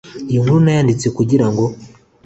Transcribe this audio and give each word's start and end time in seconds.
iyi 0.29 0.39
nkuru 0.43 0.57
nayanditse 0.63 1.07
kugirango 1.17 1.63